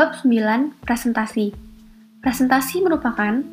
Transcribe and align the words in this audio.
Bab 0.00 0.16
9, 0.16 0.80
Presentasi 0.80 1.52
Presentasi 2.24 2.80
merupakan 2.80 3.44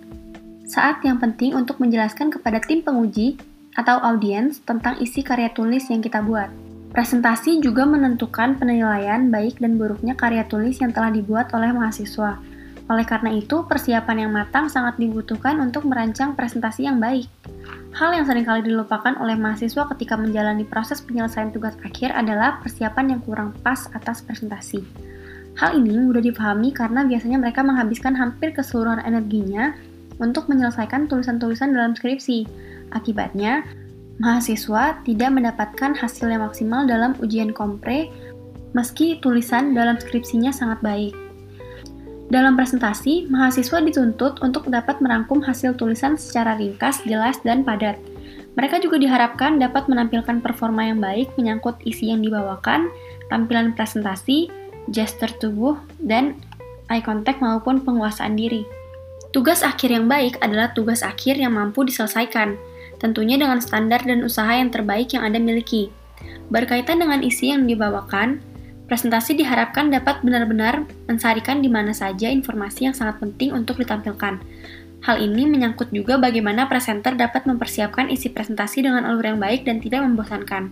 saat 0.64 1.04
yang 1.04 1.20
penting 1.20 1.52
untuk 1.52 1.76
menjelaskan 1.84 2.32
kepada 2.32 2.64
tim 2.64 2.80
penguji 2.80 3.36
atau 3.76 4.00
audiens 4.00 4.64
tentang 4.64 4.96
isi 5.04 5.28
karya 5.28 5.52
tulis 5.52 5.92
yang 5.92 6.00
kita 6.00 6.24
buat. 6.24 6.48
Presentasi 6.96 7.60
juga 7.60 7.84
menentukan 7.84 8.56
penilaian 8.56 9.28
baik 9.28 9.60
dan 9.60 9.76
buruknya 9.76 10.16
karya 10.16 10.48
tulis 10.48 10.80
yang 10.80 10.96
telah 10.96 11.12
dibuat 11.12 11.52
oleh 11.52 11.76
mahasiswa. 11.76 12.40
Oleh 12.88 13.04
karena 13.04 13.36
itu, 13.36 13.68
persiapan 13.68 14.16
yang 14.24 14.32
matang 14.32 14.72
sangat 14.72 14.96
dibutuhkan 15.04 15.60
untuk 15.60 15.84
merancang 15.84 16.32
presentasi 16.32 16.88
yang 16.88 17.04
baik. 17.04 17.28
Hal 17.92 18.16
yang 18.16 18.24
sering 18.24 18.48
kali 18.48 18.64
dilupakan 18.64 19.20
oleh 19.20 19.36
mahasiswa 19.36 19.84
ketika 19.92 20.16
menjalani 20.16 20.64
proses 20.64 21.04
penyelesaian 21.04 21.52
tugas 21.52 21.76
akhir 21.84 22.16
adalah 22.16 22.64
persiapan 22.64 23.20
yang 23.20 23.22
kurang 23.28 23.52
pas 23.60 23.92
atas 23.92 24.24
presentasi. 24.24 25.07
Hal 25.58 25.74
ini 25.82 25.98
mudah 25.98 26.22
dipahami 26.22 26.70
karena 26.70 27.02
biasanya 27.02 27.42
mereka 27.42 27.66
menghabiskan 27.66 28.14
hampir 28.14 28.54
keseluruhan 28.54 29.02
energinya 29.02 29.74
untuk 30.22 30.46
menyelesaikan 30.50 31.10
tulisan-tulisan 31.10 31.74
dalam 31.74 31.98
skripsi. 31.98 32.46
Akibatnya, 32.94 33.66
mahasiswa 34.22 35.02
tidak 35.02 35.30
mendapatkan 35.34 35.98
hasil 35.98 36.30
yang 36.30 36.46
maksimal 36.46 36.86
dalam 36.86 37.18
ujian 37.18 37.54
kompre 37.54 38.10
meski 38.78 39.18
tulisan 39.18 39.74
dalam 39.74 39.98
skripsinya 39.98 40.54
sangat 40.54 40.78
baik. 40.86 41.14
Dalam 42.28 42.60
presentasi, 42.60 43.26
mahasiswa 43.32 43.80
dituntut 43.82 44.44
untuk 44.44 44.68
dapat 44.68 45.00
merangkum 45.00 45.40
hasil 45.42 45.74
tulisan 45.80 46.20
secara 46.20 46.60
ringkas, 46.60 47.02
jelas, 47.08 47.40
dan 47.42 47.64
padat. 47.64 47.98
Mereka 48.60 48.84
juga 48.84 49.00
diharapkan 49.00 49.58
dapat 49.58 49.88
menampilkan 49.88 50.44
performa 50.44 50.86
yang 50.86 51.00
baik 51.00 51.32
menyangkut 51.40 51.80
isi 51.88 52.12
yang 52.12 52.20
dibawakan, 52.20 52.92
tampilan 53.32 53.72
presentasi, 53.74 54.52
gesture 54.92 55.32
tubuh, 55.38 55.80
dan 56.00 56.40
eye 56.88 57.04
contact 57.04 57.44
maupun 57.44 57.84
penguasaan 57.84 58.36
diri. 58.36 58.64
Tugas 59.36 59.62
akhir 59.62 59.92
yang 59.92 60.08
baik 60.08 60.40
adalah 60.40 60.72
tugas 60.72 61.04
akhir 61.04 61.38
yang 61.38 61.54
mampu 61.56 61.84
diselesaikan, 61.84 62.56
tentunya 62.98 63.36
dengan 63.38 63.60
standar 63.60 64.02
dan 64.08 64.24
usaha 64.24 64.50
yang 64.50 64.72
terbaik 64.72 65.14
yang 65.14 65.28
Anda 65.28 65.38
miliki. 65.38 65.92
Berkaitan 66.48 67.04
dengan 67.04 67.22
isi 67.22 67.52
yang 67.52 67.68
dibawakan, 67.68 68.42
Presentasi 68.88 69.36
diharapkan 69.36 69.92
dapat 69.92 70.24
benar-benar 70.24 70.88
mensarikan 71.12 71.60
di 71.60 71.68
mana 71.68 71.92
saja 71.92 72.32
informasi 72.32 72.88
yang 72.88 72.96
sangat 72.96 73.20
penting 73.20 73.52
untuk 73.52 73.76
ditampilkan. 73.84 74.40
Hal 75.04 75.20
ini 75.20 75.44
menyangkut 75.44 75.92
juga 75.92 76.16
bagaimana 76.16 76.72
presenter 76.72 77.20
dapat 77.20 77.44
mempersiapkan 77.44 78.08
isi 78.08 78.32
presentasi 78.32 78.88
dengan 78.88 79.04
alur 79.04 79.28
yang 79.28 79.44
baik 79.44 79.68
dan 79.68 79.84
tidak 79.84 80.08
membosankan. 80.08 80.72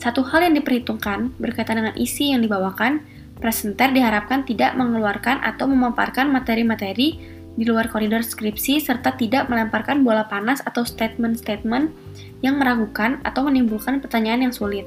Satu 0.00 0.24
hal 0.24 0.48
yang 0.48 0.56
diperhitungkan 0.56 1.36
berkaitan 1.36 1.84
dengan 1.84 1.94
isi 2.00 2.32
yang 2.32 2.40
dibawakan, 2.40 3.04
presenter 3.38 3.90
diharapkan 3.94 4.42
tidak 4.44 4.74
mengeluarkan 4.74 5.42
atau 5.42 5.70
memaparkan 5.70 6.30
materi-materi 6.30 7.18
di 7.58 7.64
luar 7.66 7.90
koridor 7.90 8.22
skripsi 8.22 8.78
serta 8.78 9.18
tidak 9.18 9.50
melemparkan 9.50 10.06
bola 10.06 10.30
panas 10.30 10.62
atau 10.62 10.86
statement-statement 10.86 11.90
yang 12.38 12.54
meragukan 12.54 13.18
atau 13.26 13.50
menimbulkan 13.50 13.98
pertanyaan 13.98 14.46
yang 14.46 14.54
sulit. 14.54 14.86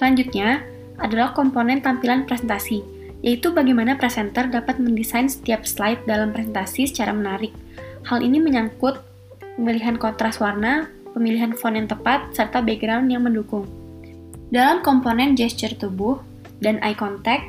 Selanjutnya, 0.00 0.64
adalah 1.00 1.36
komponen 1.36 1.84
tampilan 1.84 2.24
presentasi, 2.24 2.80
yaitu 3.20 3.52
bagaimana 3.52 3.96
presenter 3.96 4.48
dapat 4.48 4.80
mendesain 4.80 5.28
setiap 5.28 5.68
slide 5.68 6.00
dalam 6.08 6.32
presentasi 6.32 6.88
secara 6.88 7.12
menarik. 7.12 7.52
Hal 8.08 8.24
ini 8.24 8.40
menyangkut 8.40 9.00
pemilihan 9.60 10.00
kontras 10.00 10.40
warna, 10.40 10.88
pemilihan 11.12 11.52
font 11.52 11.76
yang 11.76 11.88
tepat, 11.88 12.32
serta 12.32 12.64
background 12.64 13.12
yang 13.12 13.24
mendukung. 13.24 13.68
Dalam 14.48 14.80
komponen 14.80 15.36
gesture 15.36 15.76
tubuh 15.76 16.20
dan 16.60 16.80
eye 16.84 16.96
contact, 16.96 17.48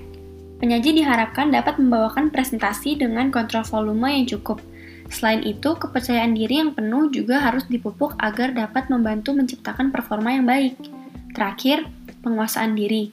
penyaji 0.59 1.03
diharapkan 1.03 1.51
dapat 1.51 1.77
membawakan 1.77 2.31
presentasi 2.31 2.99
dengan 2.99 3.29
kontrol 3.29 3.63
volume 3.67 4.11
yang 4.11 4.25
cukup. 4.27 4.59
Selain 5.11 5.43
itu, 5.43 5.75
kepercayaan 5.75 6.33
diri 6.33 6.63
yang 6.63 6.71
penuh 6.71 7.11
juga 7.11 7.43
harus 7.43 7.67
dipupuk 7.67 8.15
agar 8.23 8.55
dapat 8.55 8.87
membantu 8.87 9.35
menciptakan 9.35 9.91
performa 9.91 10.31
yang 10.31 10.47
baik. 10.47 10.79
Terakhir, 11.35 11.83
penguasaan 12.23 12.79
diri. 12.79 13.11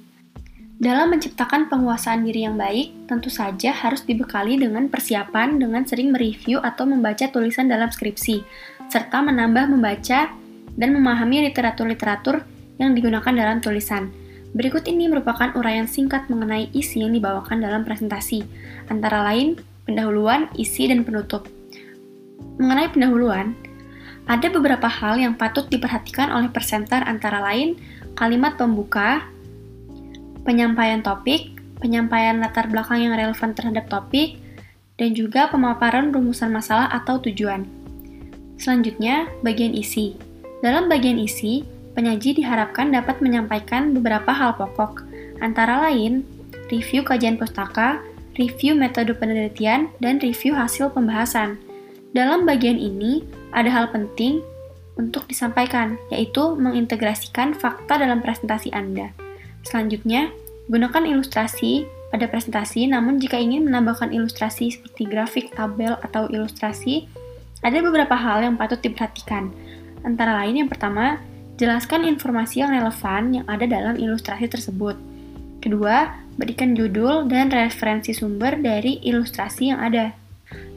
Dalam 0.78 1.10
menciptakan 1.10 1.66
penguasaan 1.66 2.22
diri 2.22 2.46
yang 2.46 2.54
baik, 2.54 3.10
tentu 3.10 3.26
saja 3.34 3.74
harus 3.74 4.06
dibekali 4.06 4.62
dengan 4.62 4.86
persiapan 4.86 5.58
dengan 5.58 5.82
sering 5.82 6.14
mereview 6.14 6.62
atau 6.62 6.86
membaca 6.86 7.26
tulisan 7.26 7.66
dalam 7.66 7.90
skripsi, 7.90 8.46
serta 8.86 9.18
menambah 9.18 9.74
membaca 9.74 10.30
dan 10.78 10.90
memahami 10.94 11.50
literatur-literatur 11.50 12.46
yang 12.78 12.94
digunakan 12.94 13.34
dalam 13.34 13.58
tulisan. 13.58 14.14
Berikut 14.58 14.90
ini 14.90 15.06
merupakan 15.06 15.54
uraian 15.54 15.86
singkat 15.86 16.26
mengenai 16.26 16.66
isi 16.74 17.06
yang 17.06 17.14
dibawakan 17.14 17.62
dalam 17.62 17.86
presentasi, 17.86 18.42
antara 18.90 19.22
lain 19.22 19.54
pendahuluan, 19.86 20.50
isi, 20.58 20.90
dan 20.90 21.06
penutup. 21.06 21.46
Mengenai 22.58 22.90
pendahuluan, 22.90 23.54
ada 24.26 24.50
beberapa 24.50 24.90
hal 24.90 25.22
yang 25.22 25.38
patut 25.38 25.70
diperhatikan 25.70 26.34
oleh 26.34 26.50
presenter 26.50 27.06
antara 27.06 27.38
lain 27.38 27.78
kalimat 28.18 28.58
pembuka, 28.58 29.22
penyampaian 30.42 31.06
topik, 31.06 31.54
penyampaian 31.78 32.42
latar 32.42 32.66
belakang 32.66 33.06
yang 33.06 33.14
relevan 33.14 33.54
terhadap 33.54 33.86
topik, 33.86 34.42
dan 34.98 35.14
juga 35.14 35.46
pemaparan 35.54 36.10
rumusan 36.10 36.50
masalah 36.50 36.90
atau 36.90 37.22
tujuan. 37.22 37.62
Selanjutnya, 38.58 39.30
bagian 39.46 39.70
isi. 39.70 40.18
Dalam 40.66 40.90
bagian 40.90 41.22
isi, 41.22 41.62
penyaji 41.98 42.38
diharapkan 42.38 42.94
dapat 42.94 43.18
menyampaikan 43.18 43.90
beberapa 43.90 44.30
hal 44.30 44.54
pokok, 44.54 45.02
antara 45.42 45.82
lain 45.90 46.22
review 46.70 47.02
kajian 47.02 47.34
pustaka, 47.34 47.98
review 48.38 48.78
metode 48.78 49.10
penelitian, 49.18 49.90
dan 49.98 50.22
review 50.22 50.54
hasil 50.54 50.94
pembahasan. 50.94 51.58
Dalam 52.14 52.46
bagian 52.46 52.78
ini, 52.78 53.26
ada 53.50 53.66
hal 53.66 53.90
penting 53.90 54.38
untuk 54.94 55.26
disampaikan, 55.26 55.98
yaitu 56.14 56.54
mengintegrasikan 56.54 57.50
fakta 57.58 57.98
dalam 57.98 58.22
presentasi 58.22 58.70
Anda. 58.70 59.10
Selanjutnya, 59.66 60.30
gunakan 60.70 61.02
ilustrasi 61.02 61.82
pada 62.14 62.30
presentasi, 62.30 62.86
namun 62.86 63.18
jika 63.18 63.36
ingin 63.36 63.66
menambahkan 63.66 64.14
ilustrasi 64.14 64.70
seperti 64.70 65.02
grafik, 65.10 65.50
tabel, 65.52 65.98
atau 66.06 66.30
ilustrasi, 66.30 67.10
ada 67.66 67.82
beberapa 67.82 68.14
hal 68.14 68.46
yang 68.46 68.54
patut 68.54 68.78
diperhatikan. 68.78 69.50
Antara 70.06 70.38
lain 70.40 70.62
yang 70.62 70.70
pertama, 70.70 71.18
jelaskan 71.58 72.06
informasi 72.06 72.62
yang 72.62 72.70
relevan 72.70 73.42
yang 73.42 73.46
ada 73.50 73.66
dalam 73.66 73.98
ilustrasi 73.98 74.46
tersebut. 74.46 74.94
Kedua, 75.58 76.14
berikan 76.38 76.78
judul 76.78 77.26
dan 77.26 77.50
referensi 77.50 78.14
sumber 78.14 78.62
dari 78.62 79.02
ilustrasi 79.02 79.74
yang 79.74 79.82
ada. 79.82 80.14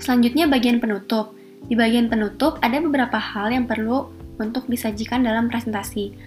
Selanjutnya 0.02 0.50
bagian 0.50 0.82
penutup. 0.82 1.38
Di 1.70 1.78
bagian 1.78 2.10
penutup 2.10 2.58
ada 2.66 2.82
beberapa 2.82 3.22
hal 3.22 3.54
yang 3.54 3.70
perlu 3.70 4.10
untuk 4.42 4.66
disajikan 4.66 5.22
dalam 5.22 5.48
presentasi. 5.54 6.18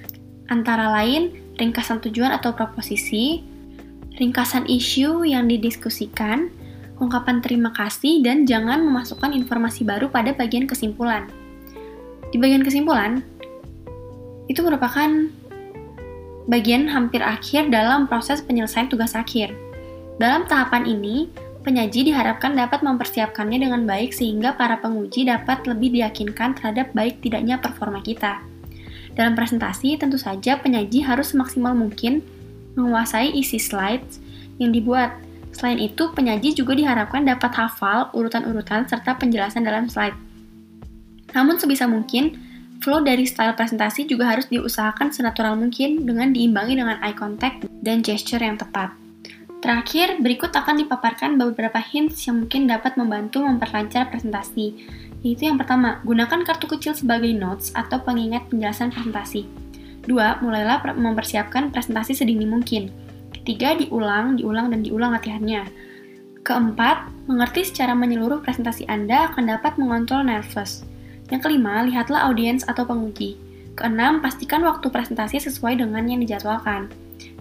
Antara 0.46 0.86
lain, 0.86 1.34
ringkasan 1.58 1.98
tujuan 2.06 2.30
atau 2.30 2.54
proposisi, 2.54 3.42
ringkasan 4.22 4.70
isu 4.70 5.26
yang 5.26 5.50
didiskusikan, 5.50 6.46
ungkapan 7.02 7.42
terima 7.42 7.74
kasih, 7.74 8.22
dan 8.22 8.46
jangan 8.46 8.86
memasukkan 8.86 9.34
informasi 9.34 9.82
baru 9.82 10.06
pada 10.14 10.30
bagian 10.30 10.70
kesimpulan. 10.70 11.26
Di 12.30 12.38
bagian 12.38 12.62
kesimpulan, 12.62 13.26
itu 14.48 14.60
merupakan 14.60 15.08
bagian 16.44 16.88
hampir 16.92 17.24
akhir 17.24 17.72
dalam 17.72 18.04
proses 18.04 18.44
penyelesaian 18.44 18.88
tugas 18.92 19.16
akhir. 19.16 19.52
Dalam 20.20 20.44
tahapan 20.46 20.84
ini, 20.84 21.32
penyaji 21.64 22.12
diharapkan 22.12 22.52
dapat 22.52 22.84
mempersiapkannya 22.84 23.64
dengan 23.64 23.88
baik 23.88 24.12
sehingga 24.12 24.52
para 24.54 24.78
penguji 24.78 25.24
dapat 25.24 25.64
lebih 25.64 25.96
diyakinkan 25.96 26.54
terhadap 26.60 26.92
baik 26.92 27.24
tidaknya 27.24 27.56
performa 27.56 28.04
kita. 28.04 28.44
Dalam 29.16 29.32
presentasi, 29.32 29.96
tentu 29.96 30.20
saja 30.20 30.60
penyaji 30.60 31.00
harus 31.06 31.32
semaksimal 31.32 31.72
mungkin 31.72 32.20
menguasai 32.74 33.32
isi 33.32 33.56
slides 33.56 34.20
yang 34.60 34.74
dibuat. 34.74 35.14
Selain 35.54 35.78
itu, 35.78 36.10
penyaji 36.10 36.52
juga 36.52 36.74
diharapkan 36.74 37.22
dapat 37.22 37.54
hafal 37.54 38.10
urutan-urutan 38.10 38.90
serta 38.90 39.14
penjelasan 39.14 39.62
dalam 39.62 39.86
slide. 39.86 40.18
Namun 41.30 41.62
sebisa 41.62 41.86
mungkin, 41.86 42.34
flow 42.84 43.00
dari 43.00 43.24
style 43.24 43.56
presentasi 43.56 44.04
juga 44.04 44.28
harus 44.28 44.44
diusahakan 44.52 45.08
senatural 45.08 45.56
mungkin 45.56 46.04
dengan 46.04 46.36
diimbangi 46.36 46.76
dengan 46.76 47.00
eye 47.00 47.16
contact 47.16 47.64
dan 47.80 48.04
gesture 48.04 48.44
yang 48.44 48.60
tepat. 48.60 48.92
Terakhir, 49.64 50.20
berikut 50.20 50.52
akan 50.52 50.84
dipaparkan 50.84 51.40
beberapa 51.40 51.80
hints 51.80 52.28
yang 52.28 52.44
mungkin 52.44 52.68
dapat 52.68 53.00
membantu 53.00 53.40
memperlancar 53.40 54.12
presentasi 54.12 54.76
yaitu 55.24 55.48
yang 55.48 55.56
pertama, 55.56 56.04
gunakan 56.04 56.44
kartu 56.44 56.68
kecil 56.68 56.92
sebagai 56.92 57.32
notes 57.32 57.72
atau 57.72 57.96
pengingat 58.04 58.44
penjelasan 58.52 58.92
presentasi. 58.92 59.48
Dua, 60.04 60.36
mulailah 60.44 60.84
mempersiapkan 61.00 61.72
presentasi 61.72 62.12
sedini 62.12 62.44
mungkin. 62.44 62.92
Ketiga, 63.32 63.72
diulang, 63.72 64.36
diulang, 64.36 64.68
dan 64.68 64.84
diulang 64.84 65.16
latihannya. 65.16 65.64
Keempat, 66.44 67.08
mengerti 67.24 67.64
secara 67.64 67.96
menyeluruh 67.96 68.44
presentasi 68.44 68.84
Anda 68.84 69.32
akan 69.32 69.48
dapat 69.48 69.80
mengontrol 69.80 70.28
nervous. 70.28 70.84
Yang 71.32 71.40
kelima, 71.48 71.84
lihatlah 71.84 72.28
audiens 72.28 72.64
atau 72.68 72.84
penguji. 72.84 73.40
Keenam, 73.74 74.20
pastikan 74.20 74.62
waktu 74.62 74.86
presentasi 74.86 75.40
sesuai 75.40 75.80
dengan 75.80 76.04
yang 76.04 76.20
dijadwalkan. 76.20 76.92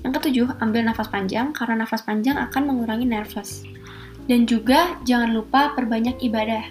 Yang 0.03 0.11
ketujuh, 0.19 0.47
ambil 0.63 0.87
nafas 0.87 1.07
panjang 1.11 1.51
karena 1.51 1.83
nafas 1.83 2.03
panjang 2.03 2.39
akan 2.39 2.63
mengurangi 2.73 3.05
nervous. 3.05 3.63
Dan 4.25 4.47
juga 4.47 4.95
jangan 5.03 5.35
lupa 5.35 5.75
perbanyak 5.75 6.19
ibadah. 6.23 6.63